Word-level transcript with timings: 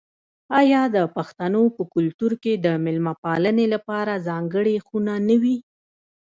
آیا 0.59 0.81
د 0.95 0.97
پښتنو 1.15 1.63
په 1.75 1.83
کلتور 1.93 2.31
کې 2.43 2.53
د 2.65 2.67
میلمه 2.83 3.13
پالنې 3.23 3.65
لپاره 3.73 4.23
ځانګړې 4.27 4.75
خونه 4.87 5.13
نه 5.27 5.35
وي؟ 5.41 5.57